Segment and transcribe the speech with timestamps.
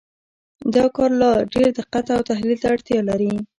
[0.75, 3.31] دا کار لا ډېر دقت او تحلیل ته اړتیا لري.